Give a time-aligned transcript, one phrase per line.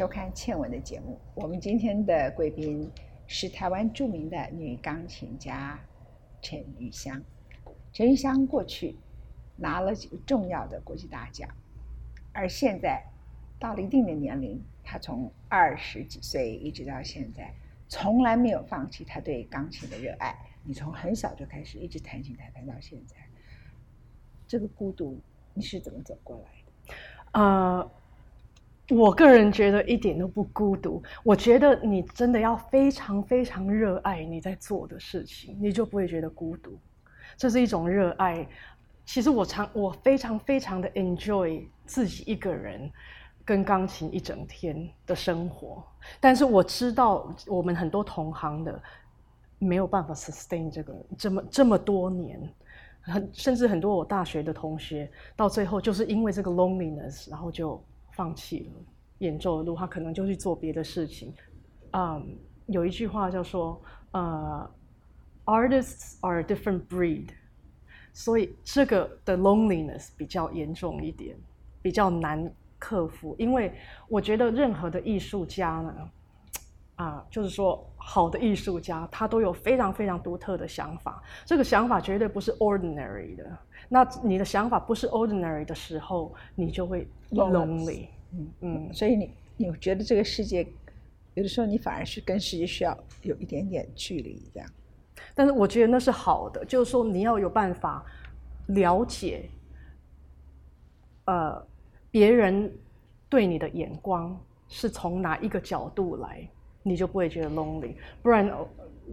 [0.00, 1.20] 收看倩文的节目。
[1.34, 2.90] 我们今天的贵宾
[3.26, 5.78] 是台湾著名的女钢琴家
[6.40, 7.22] 陈玉香。
[7.92, 8.96] 陈玉香过去
[9.56, 11.46] 拿了几个重要的国际大奖，
[12.32, 13.04] 而现在
[13.58, 17.52] 到了一定的年龄，她从二十几岁一直到现在，
[17.86, 20.34] 从来没有放弃她对钢琴的热爱。
[20.64, 23.16] 你从很小就开始一直弹琴弹弹到现在，
[24.48, 25.20] 这个孤独
[25.52, 26.94] 你是怎么走过来的？
[27.32, 27.90] 呃，
[28.90, 31.02] 我个人觉得一点都不孤独。
[31.22, 36.78] 我觉得你真的要非常非常热爱你在做的事情，你就不会觉得孤独。
[37.36, 38.46] 这是一种热爱。
[39.04, 42.90] 其实我常我非常非常的 enjoy 自己一个人
[43.44, 45.84] 跟钢琴一整天的生活。
[46.18, 48.82] 但是我知道我们很多同行的
[49.58, 52.40] 没有办法 sustain 这个这么这么多年，
[53.00, 57.80] 很甚至很多我大学的同学到最后就是因为这个 loneliness，然后就。
[58.20, 58.84] 放弃了
[59.20, 61.32] 演奏的路，他可能就去做别的事情。
[61.92, 62.36] 嗯，
[62.66, 63.80] 有一句话叫说，
[64.10, 64.70] 呃
[65.46, 67.28] ，artists are a different breed，
[68.12, 71.34] 所以这个的 loneliness 比较严重一点，
[71.80, 73.34] 比较难克服。
[73.38, 73.72] 因为
[74.06, 76.10] 我觉得任何的艺术家呢，
[76.96, 81.22] 啊，就是说好的艺术家，他都有非常非常独特的想法。
[81.44, 83.58] 这个想法绝对不是 ordinary 的。
[83.88, 88.06] 那你的想法不是 ordinary 的时候，你就会 lonely。
[88.32, 90.66] 嗯嗯，所以你你觉得这个世界，
[91.34, 94.68] 有的时候你反而是跟世界需要有一点点距离这样。
[95.34, 98.04] 但是我觉得那是好的，就是说你要有办法
[98.68, 99.50] 了解，
[101.26, 101.62] 呃，
[102.10, 102.72] 别人
[103.28, 104.38] 对你的眼光
[104.68, 106.48] 是从哪一个角度来，
[106.82, 107.94] 你就不会觉得 lonely。
[108.22, 108.50] 不然。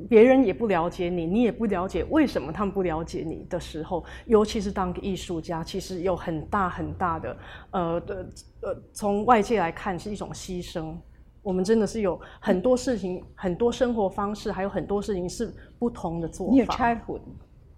[0.08, 7.38] 别人也不了解你，你也不了解为什么他们不了解你的时候，尤其是当个艺术家，其实有很大很大的，
[7.72, 8.16] 呃的
[8.62, 10.96] 呃，从外界来看是一种牺牲。
[11.42, 16.52] 我们真的是有很多事情，很多生活方式，还有很多事情是不同的做法。
[16.52, 17.22] 你有 childhood，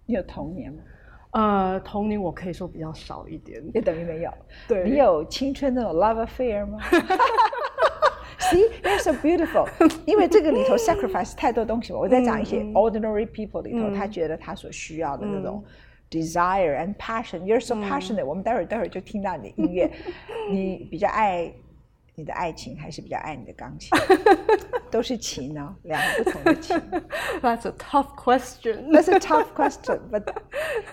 [0.05, 0.81] 你有童年吗？
[1.31, 4.31] 呃，童年我可以说比较少一点，也等于没有。
[4.67, 6.79] 对，你有青春那种 love affair 吗
[8.39, 9.67] ？See, you're so beautiful.
[10.05, 11.99] 因为这个里头 sacrifice 太多东西了。
[11.99, 15.63] 我在讲一些 ordinary people 里头，他觉得他所需要的那种
[16.09, 17.41] desire and passion.
[17.41, 18.25] You're so passionate.
[18.25, 19.91] 我们待会儿待会儿就听到你的音乐。
[20.51, 21.51] 你比较爱
[22.19, 23.89] 你的爱情，还是比较爱你的钢琴？
[24.91, 26.75] 都是琴呢，两个不同的琴。
[27.41, 28.91] That's a tough question.
[28.91, 30.23] That's a tough question, but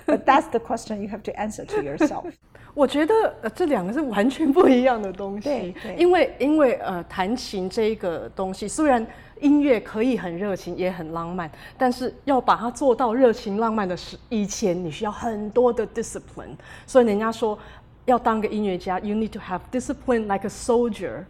[0.06, 2.32] but that's the question you have to answer to yourself.
[2.74, 5.48] 我觉得呃，这两个是完全不一样的东西。
[5.48, 9.04] 对，因为因为呃，弹琴这一个东西，虽然
[9.40, 16.54] 音乐可以很热情，也很浪漫，但是要把它做到热情浪漫的时，以前你需要很多的 discipline。
[16.86, 17.58] 所以人家说，
[18.06, 21.26] 要当个音乐家，you need to have discipline like a soldier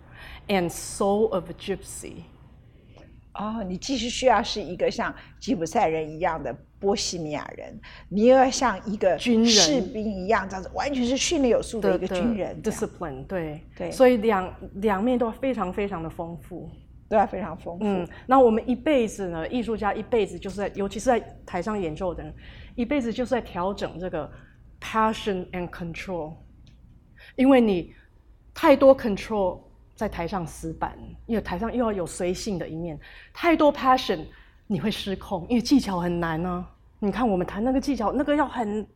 [0.49, 2.23] and soul of a gypsy。
[3.35, 7.79] 哦，你既是需要是一个像吉普赛人一样的波西米亚人，
[8.09, 12.63] 你又要像一个军人士兵一样，这样子完全是训练有素的一个军人。
[12.63, 16.71] discipline，对对，所以两两面都非常非常的丰富，
[17.11, 17.85] 都要非常丰富。
[17.85, 22.35] 嗯，那我们一辈子呢，艺术家一辈子就是在，尤其是在台上演奏的人，
[22.75, 24.31] 一辈子就是在调整这个
[24.81, 26.33] passion and control，
[27.35, 27.93] 因为你
[28.55, 29.59] 太多 control。
[29.97, 30.95] 在台上死板，
[31.25, 33.01] 因为台上又要有随性的一面，
[33.33, 34.27] 太多 passion
[34.67, 36.67] 你会失控，因为技巧很难呢。
[36.99, 38.87] 你看我们弹那个技巧，那个要很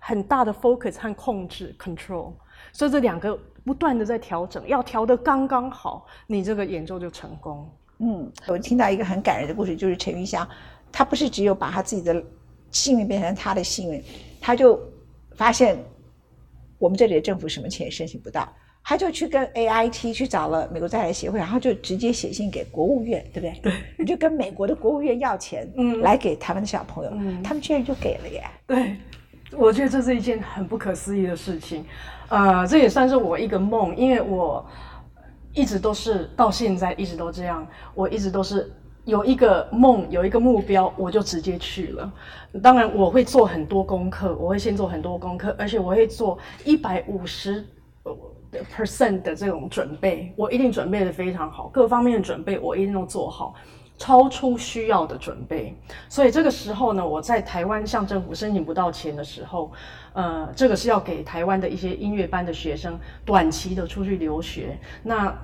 [0.00, 2.32] 很大的 focus 和控制 control，
[2.72, 7.70] 所以这两个不断的在调整，要调得刚刚好，你这个演奏就成功。
[7.98, 10.44] 嗯，我听到一个很感人的故事，就是陈玉香，
[10.90, 12.20] 他不是只有把他自己的
[12.72, 14.02] 幸运变成他的幸运，
[14.40, 14.76] 他就
[15.36, 15.78] 发现
[16.78, 18.48] 我们这里的政府什么钱也申请不到。
[18.84, 23.60] 他就去跟 A I T 去找了美国在台协会，然后就直接写信给国务院，对不对？
[23.60, 28.42] 对，你就跟美国的国务院要钱，嗯，来给台湾的小朋友，嗯，他们居然就给了耶。
[28.66, 28.96] 对，
[29.52, 31.84] 我觉得这是一件很不可思议的事情，
[32.28, 34.64] 呃，这也算是我一个梦，因为我
[35.52, 38.72] 一直都是到现在一直都这样，我一直都是
[39.08, 42.12] 有一个梦，有一个目标，我就直接去了。
[42.62, 47.64] 当然，我会做很多功课，我会先做很多功课，而且我会做一百五十。
[48.74, 53.54] percent 的这种准备，我一定准备的非常好，各方面的准备我一定都做好，
[53.98, 55.76] 超出需要的准备。
[56.08, 59.70] 所以这个时候呢，我在台湾向政府申请不到钱的时候，
[60.14, 64.78] 呃，这个是要给台湾的一些音乐班的学生短期的出去留学。
[65.02, 65.38] 那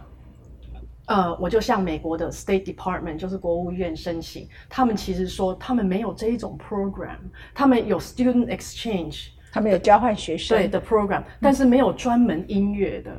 [1.07, 7.19] 呃，我就向美国的 State Department，就是国务院申请，他们其实说他们没有这一种 program，
[7.55, 9.29] 他们有 student exchange。
[9.53, 13.13] 他们有交换学生对的 program，但是没有专门音乐的，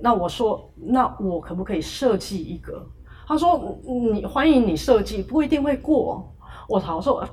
[0.00, 2.86] 那我说，那我可不可以设计一个？
[3.26, 6.32] 他说，你欢迎你设计，不一定会过。
[6.68, 7.28] 我好说，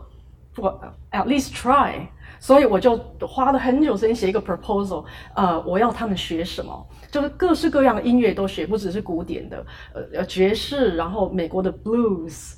[0.56, 2.08] 我 at least try。
[2.40, 5.06] 所以我就花了很久时间写一个 proposal。
[5.36, 6.88] 呃，我要他们学什么？
[7.12, 9.66] 就是各式各样的音乐都学，不只是古典的，
[10.14, 12.54] 呃，爵士，然后美国的 blues。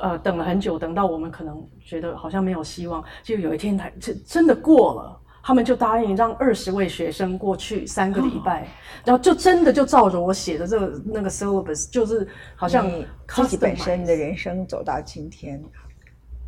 [0.00, 8.68] 呃，等了很久，等到我们可能觉得好像没有希望，就有一天他真真的过了，他们就答应让二十位学生过去三个礼拜，
[9.04, 12.88] 然后就真的就照着我写的这个那个 syllabus，就是好像
[13.28, 15.62] 自己本身的人生走到今天，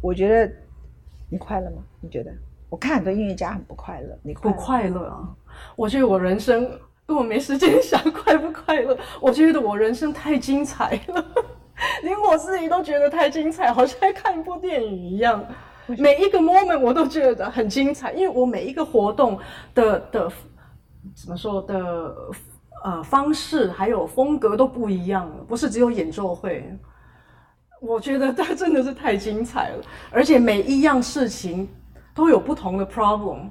[0.01, 0.53] 我觉得
[1.29, 1.83] 你快乐吗？
[2.01, 2.33] 你觉得？
[2.69, 5.29] 我看很多音乐家很不快乐，你不快乐啊？
[5.77, 6.71] 我觉得我人生
[7.07, 11.25] 根本没时间想快不快乐， 我觉得我人生太精彩了。
[12.03, 15.45] 连我自己都觉得太精彩，好像在看一部电影一样。
[15.99, 19.39] 每一个 moment 我都觉得很精彩，因为我每一个活动
[19.75, 20.33] 的的
[21.15, 22.17] 怎么说的
[22.83, 26.77] 呃方式还有风格都不一样，不是只有演奏会。
[27.81, 31.69] 我觉得它真的是太精彩了，而且每一样事情
[32.15, 33.51] 都有不同的 problem。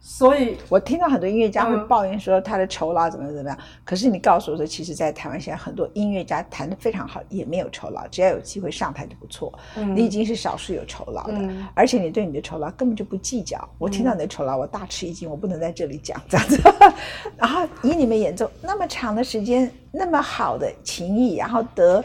[0.00, 3.58] 所以，我听到很多音乐家会抱怨说他的酬劳怎么怎么样。
[3.84, 9.52] 可是你告诉我说，其实，在台湾现在很多音乐家弹的非常好，也没有酬劳，只要有机会上台就不错。
[9.74, 13.68] 你已经是少数有酬劳的，而且你对你的酬劳根本就不计较。
[13.76, 16.58] 我听到你的酬劳，我大吃一惊，我不能在这里讲这样子。
[17.36, 22.02] 然后以你们演奏那么长的时间，那么好的情谊，然后得，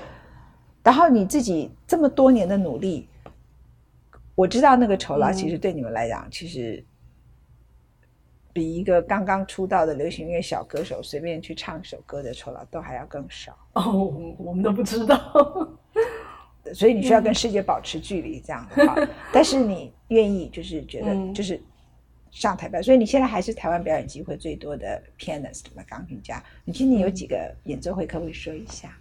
[0.83, 3.07] 然后你自己这么多年的努力，
[4.35, 6.83] 我知道那个酬劳其实对你们来讲，其实。
[8.53, 15.17] 比一个刚刚出道的流行乐小歌手随便去唱首歌的酬劳都还要更少哦，我们都不知道，
[16.71, 18.95] 所以你需要跟世界保持距离这样的话，
[19.33, 21.59] 但是你愿意就是觉得就是
[22.29, 26.41] 上台表所以你现在还是台湾表演机会最多的 pianist 嘛，钢琴家。
[26.63, 28.95] 你今年有几个演奏会，可不可以说一下？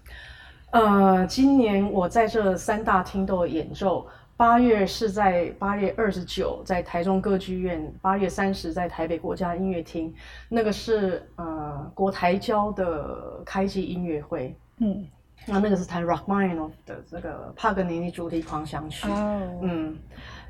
[0.70, 4.06] 呃，今年我在这三大厅都有演奏。
[4.42, 10.12] 八月是在八月二十九，在台中歌剧院；八月三十在台北国家音乐厅，
[10.48, 14.52] 那个是呃国台交的开机音乐会。
[14.78, 15.06] 嗯，
[15.46, 19.08] 那那个是弹 Rachmaninoff 的这个帕格尼尼主题狂想曲。
[19.08, 19.96] 哦，嗯，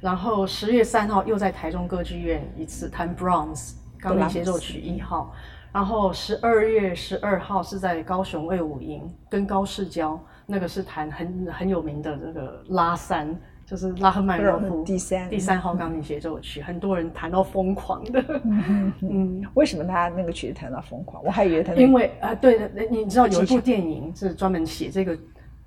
[0.01, 5.35] 然后十月三号又在台中歌剧院一次弹 Brahms 钢琴协奏曲一号。
[5.71, 13.39] 然后十二月十二号是在高雄卫武营跟高世交，那个是弹很很有名的这个拉三。
[13.73, 15.31] 就是拉赫曼诺夫第三。
[15.31, 18.23] 第三号钢琴协奏曲，很多人弹到疯狂的。
[19.01, 21.25] 嗯，为什么他那个曲子弹到疯狂？
[21.25, 25.19] 我还以为他因为啊，对的，你知道有一部电影是专门写这个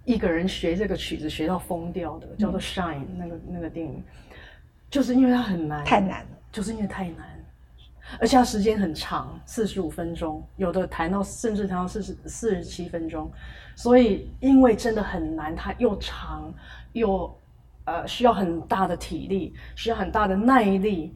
[0.03, 4.03] 一个人学这个曲子学到疯掉的，叫做《Shine》那个那个电影，
[4.87, 7.25] 就是因为它很难，太难了，就是因为太难，
[8.19, 13.31] 而且它时间很长，四十五分钟，有的弹到甚至弹到四十四十七分钟，
[13.75, 16.53] 所以因为真的很难，它又长
[16.93, 17.35] 又。
[17.85, 21.15] 呃，需要很大的体力，需要很大的耐力，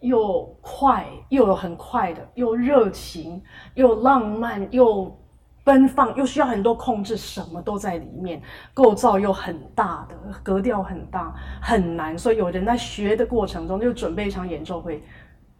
[0.00, 3.42] 又快，又有很快的，又热情，
[3.74, 5.18] 又浪漫，又
[5.64, 8.42] 奔放，又需要很多控制，什么都在里面，
[8.74, 12.18] 构造又很大的，格调很大，很难。
[12.18, 15.02] 所以有人在学的过程中，就准备一场演奏会，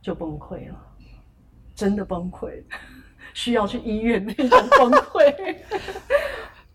[0.02, 0.76] 就崩溃了，
[1.74, 2.62] 真的崩溃，
[3.32, 5.56] 需要去医院那种崩溃。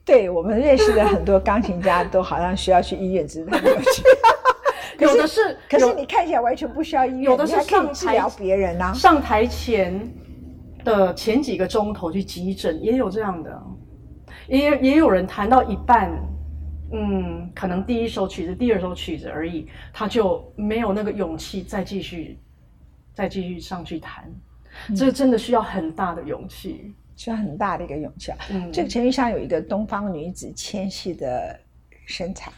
[0.10, 3.60] 对我们认识的很多钢琴家都好像需要去医院治疗，
[4.98, 8.92] 有的是，可是你看起来完全不需要医院，有的是上治疗别人呐。
[8.92, 10.12] 上台前
[10.84, 13.62] 的前几个钟头去急诊，也有这样的，
[14.48, 16.12] 也也有人弹到一半，
[16.92, 22.40] 嗯，可能第一首曲子、第二首曲子而已，他就没有那个勇气再继续
[23.14, 24.24] 再继续上去弹，
[24.98, 26.96] 这真的需要很大的勇气。
[27.20, 28.38] 需要很大的一个勇气啊！
[28.72, 31.60] 这个陈玉香有一个东方女子纤细的
[32.06, 32.50] 身材，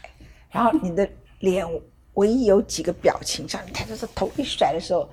[0.52, 1.06] 然后你的
[1.40, 1.66] 脸
[2.14, 5.10] 唯一有几个表情，像你抬着头一甩的时候，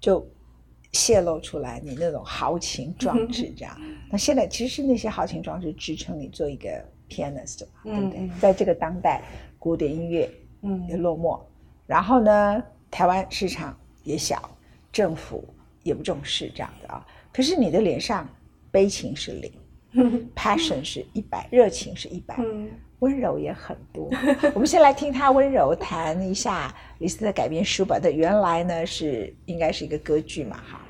[0.00, 0.26] 就
[0.92, 3.78] 泄露出来你那种豪情壮志这样。
[4.10, 8.30] 那现在其实是那些豪情壮志支撑你做一个 pianist 嘛，对不对？
[8.40, 9.22] 在这个当代
[9.58, 10.30] 古典音乐
[10.62, 11.38] 嗯也落寞，
[11.86, 14.48] 然后呢，台湾市场也小，
[14.90, 15.46] 政府
[15.82, 17.06] 也不重视这样的啊。
[17.30, 18.26] 可是你的脸上。
[18.72, 19.52] 悲情是零，
[20.34, 22.36] passion 是一百，热情是一百，
[22.98, 24.10] 温柔也很多。
[24.54, 30.80] 我们先来听他温柔谈一下李斯特改编书吧的，原来呢是应该是一个歌剧嘛，哈。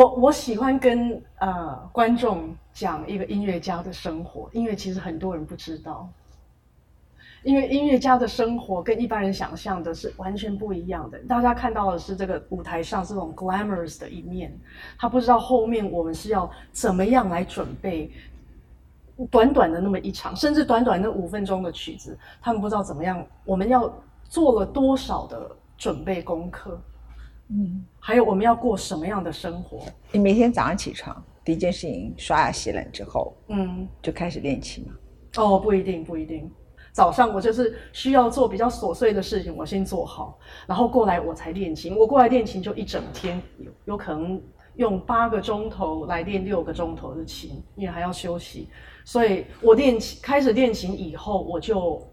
[0.00, 6.08] 我我喜欢跟呃观众讲一个音乐家的生活，因为其实很多人不知道，
[7.42, 11.18] 因为音乐家的生活跟一般人想象的是完全不一样的。
[11.28, 14.58] 大家看到的是这个舞台上这种 glamorous 的一面，
[14.98, 18.10] 他不知道后面我们是要怎么样来准备
[19.30, 23.92] 短短的那么一场，甚至短短那五分钟的曲子，他们不知道怎么样，我们要
[24.24, 26.80] 做了多少的准备功课。
[27.50, 29.80] 嗯，还有我们要过什么样的生活？
[30.12, 34.92] 你每天早上起床第一件事情刷牙洗脸之后，嗯，就开始练琴吗？
[35.36, 36.50] 哦，不一定，不一定。
[36.92, 41.96] 早上我就是需要做比较琐碎的事情，我先做好，然后过来我才练琴。
[41.96, 44.42] 我过来练琴就一整天，有有可能
[44.74, 48.68] 用八个钟头来练六个钟头的琴，因为还要休息。
[49.04, 52.04] 所以我练琴开始练琴以后，我就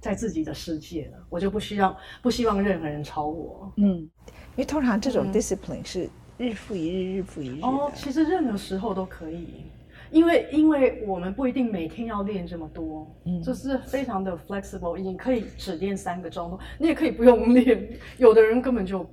[0.00, 3.72] 在自己的世界了，我就不需要不希望任何人超我。
[3.76, 4.08] 嗯。
[4.56, 9.66] 因为通常这种 discipline 是日复一日、日复一日哦，其实任何时候都可以，
[10.10, 17.88] 因为因为我们不一定每天要练这么多，嗯，就是非常的 flexible，你可以只练三个钟头，你也可以不用练。
[18.16, 19.08] 有的人根本就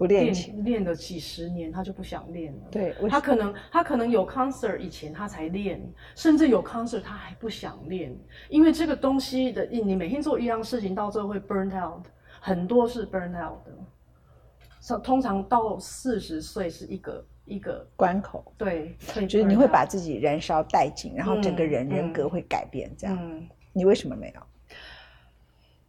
[0.00, 2.68] 不练，练了几十年他就不想练了。
[2.70, 5.78] 对，他可能他可能有 concert 以前他才练，
[6.16, 12.06] 甚至有 concert 他还不想练，因为这个东西的你每天做一样事情，到最后会 burn out，
[12.40, 14.98] 很多是 burn out 的。
[15.00, 18.96] 通常到四十岁是一个一个关口，对，
[19.28, 22.90] 就是你会把自己燃烧殆尽，然后整个人人格会改变。
[22.96, 24.40] 这样，嗯你为什么没有？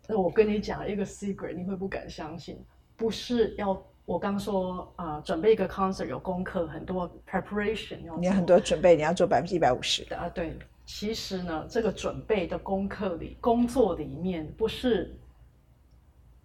[0.05, 2.61] 那我跟你讲一个 secret，你会不敢相信。
[2.97, 3.73] 不是要
[4.11, 10.27] 我刚说啊，准备一个 concert 有功课很多 preparation，你有很多准备，你要做百分之一百五十啊。
[10.27, 15.17] 对，其实呢，这个准备的功课里，工作里面不是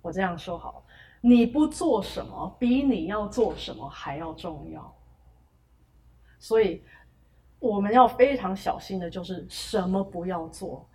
[0.00, 0.87] 我这样说好。
[1.20, 4.96] 你不做什么，比你要做什么还要重要。
[6.38, 6.85] 所以
[7.59, 10.88] 我们要非常小心的，就是什么不要做。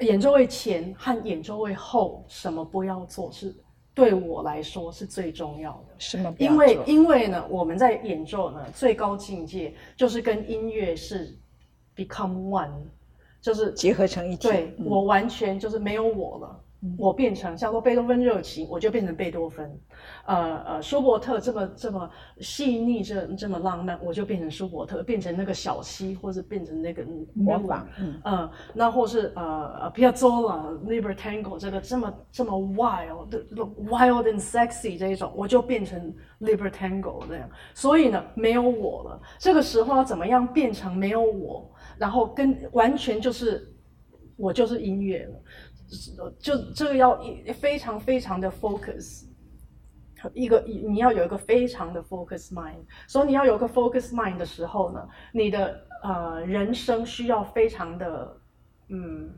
[0.00, 3.54] 演奏会前和演奏会后，什么不要做，是
[3.96, 5.94] 对我来说是最重要的。
[5.96, 6.32] 什么？
[6.38, 11.34] 因为因为呢，我们在演奏呢，最高境界就是跟音乐是
[11.96, 12.70] become one，
[13.40, 14.48] 就是结合成一体。
[14.48, 16.60] 对我完全就是没有我了。
[16.98, 19.66] 我变成像说贝多芬热情，我就变成贝多芬；
[20.26, 22.08] 呃呃，舒伯特这么这么
[22.38, 27.86] 细腻，这这么浪漫，我就变成舒伯特，变成那个小七，或者变成那个模仿，
[28.24, 33.30] 嗯，那或是呃，Piazzolla Libertango 这个这么这么 wild
[33.88, 37.48] wild and sexy 这一种，我就变成 Libertango 这样。
[37.74, 39.20] 所以呢，没有我了。
[39.38, 43.72] 这个时候要怎么样变成没有我，然后跟完全就是
[44.36, 45.40] 我就是音乐了。
[46.38, 49.24] 就这个要一非常非常的 focus，
[50.34, 58.36] 一个你要有一个非常的 focus mind，所以你要有个 focus mind 的时候呢，你的呃人生需要非常的
[58.88, 59.32] 嗯，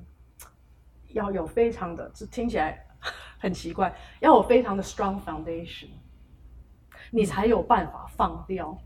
[1.09, 2.87] 要有非常的，这听起来
[3.39, 5.89] 很奇怪，要有非常的 strong foundation，
[7.11, 8.77] 你才有办法放掉。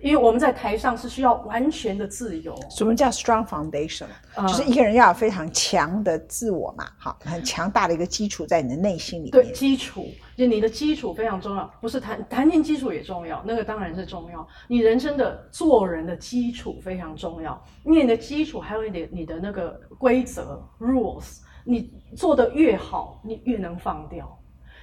[0.00, 2.54] 因为我们在台上是需要完全的自由。
[2.70, 4.06] 什么叫 strong foundation？
[4.36, 9.32] 就是一个人要有非常强的自我嘛，好，很强大的一个基础在你的内心里面。
[9.32, 14.46] 对，基础就你的基础非常重要，不是弹弹琴基础也重要，那个当然是重要。
[14.68, 24.39] 你人生的做人的基础非常重要，因为你的基础还有一点你的那个规则 rules，你做的越好，你越能放掉。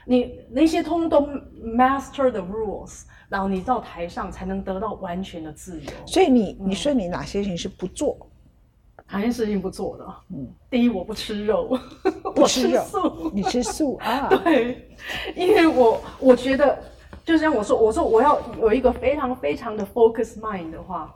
[0.08, 1.22] 你那些通都
[1.62, 3.04] master the rules。
[3.30, 5.92] 然后你到台上才能得到完全的自由。
[6.06, 8.18] 所以你你说你哪些事情是不做？
[9.10, 10.16] 哪些事情不做的？
[10.30, 11.78] 嗯，第一我不吃肉，
[12.34, 13.30] 我吃素。
[13.34, 14.30] 你吃素 啊？
[14.30, 14.90] 对，
[15.36, 16.80] 因为我我觉得，
[17.26, 21.14] 就像我说，我说我要有一个非常非常的 focus mind 的话，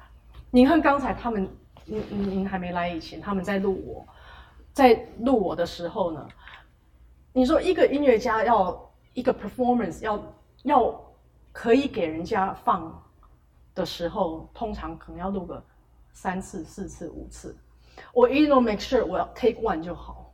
[0.49, 1.47] 您看刚才他们，
[1.85, 4.05] 您您您还没来以前，他们在录我，
[4.73, 6.27] 在录我的时候呢，
[7.33, 10.23] 你说一个音乐家要一个 performance 要
[10.63, 11.01] 要。
[11.53, 12.97] 可以给人家放
[13.75, 15.61] 的时候，通常可能要录个
[16.13, 17.53] 三次、四次、五次。
[18.13, 20.33] 我一定要 make sure 我要 take one 就好，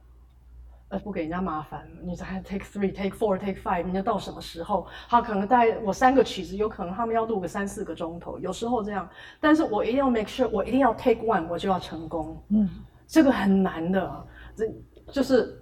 [0.90, 1.90] 呃，不给人家麻烦。
[2.04, 4.86] 你再 take three、take four、take five，人家到什么时候？
[5.10, 9.10] 他可能带我三个曲子，有可能他们要录个三四个钟头，有时候这样。
[9.40, 12.40] 但是我一定要 make sure 我一定要 take one，我就要成功。
[12.50, 12.70] 嗯，
[13.08, 14.72] 这个很难的，这
[15.12, 15.60] 就是。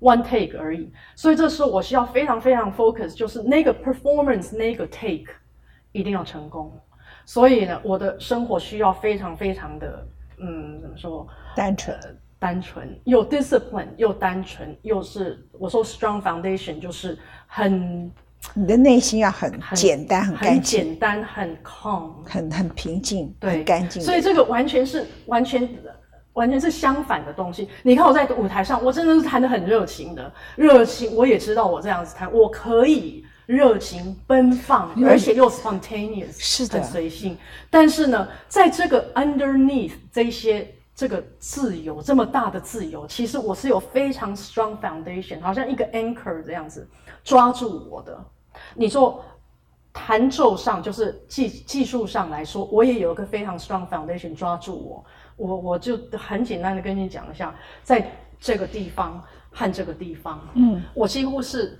[0.00, 5.32] One take 而已，所以这时候我需要非常非常 focus，就是那个 performance 那个 take
[5.92, 6.72] 一定要成功。
[7.24, 10.06] 所以呢，我的生活需要非常非常的，
[10.38, 11.26] 嗯，怎么说？
[11.56, 11.98] 单纯，
[12.38, 18.10] 单纯，又 discipline，又单纯，又是我说 strong foundation，就是很
[18.54, 24.00] 你的内心要很很简单、很干很净、简单、很 calm，很很平静、对，很干净。
[24.00, 25.68] 所以这个完全是完全
[26.38, 27.68] 完全是相反的东西。
[27.82, 37.36] 你看我在舞台上，我真的是弹得很热情的，热情我也知道我这样子弹，我可以热情奔放，嗯而且又 spontaneous，是的很随性。
[37.68, 40.74] 但是呢，在这个 underneath 这些。
[40.98, 46.84] 这个自由这么大的自由，其实我是有非常 strong foundation，好像一个 anchor 这样子
[47.22, 48.18] 抓住我的。
[48.74, 49.24] 你说
[49.92, 55.04] 弹奏上就是技技术上来说，我也有一个非常 strong foundation 抓住我。
[55.38, 61.78] 我我就很简单的跟你讲一下，在这个地方和这个地方，嗯我几乎是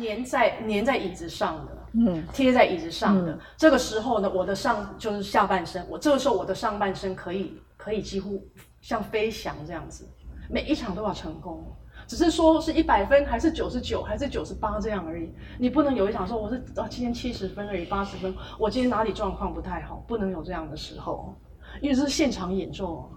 [0.00, 3.32] 粘在粘在椅子上的，嗯贴在椅子上的。
[3.32, 8.42] 嗯这个时候呢，我的上就是下半身，我这个时候我的上半身可以可以几乎
[8.80, 10.08] 像飞翔这样子，
[10.48, 11.76] 每一场都要成功。
[12.04, 21.32] 只是说是一百分还是九十九还是九十八这样而已，你不能有一场说我是啊今天七十分而已八十分，我今天哪里状况不太好，不能有这样的时候，
[21.80, 23.08] 因为这是现场演奏啊。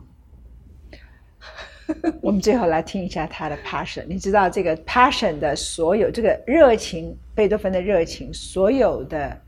[2.19, 4.05] 我们最后来听一下他的 passion。
[4.07, 9.39] 你知道这个 passion 的所有这个热情，贝多芬的热情，所有的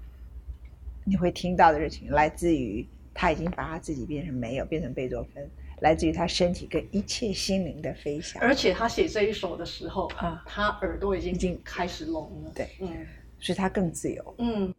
[1.04, 8.40] 你会听到的热情，来自于他已经把他自己变成没有，变成贝多芬，来自于他身体跟一切心灵的飞翔。
[8.40, 12.52] 而且他写这一首的时候啊他耳朵已经已经开始聋了。
[12.54, 12.90] 对嗯
[13.40, 14.36] 所以他更自由。
[14.38, 14.74] 嗯，